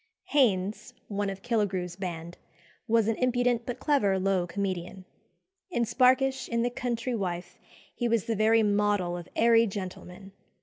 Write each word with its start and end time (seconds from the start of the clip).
Haines, 0.29 0.95
one 1.09 1.29
of 1.29 1.43
Killigrew's 1.43 1.95
band, 1.95 2.39
was 2.87 3.07
an 3.07 3.15
impudent 3.17 3.67
but 3.67 3.77
clever 3.79 4.17
low 4.17 4.47
comedian. 4.47 5.05
In 5.69 5.85
Sparkish, 5.85 6.49
in 6.49 6.63
"The 6.63 6.71
Country 6.71 7.13
Wife," 7.13 7.59
he 7.93 8.07
was 8.09 8.25
the 8.25 8.35
very 8.35 8.63
model 8.63 9.15
of 9.15 9.29
airy 9.35 9.67
gentlemen. 9.67 10.31